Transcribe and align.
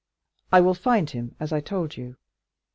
"I 0.51 0.61
will 0.61 0.73
find 0.73 1.07
him, 1.11 1.35
as 1.39 1.53
I 1.53 1.59
told 1.59 1.95
you. 1.95 2.17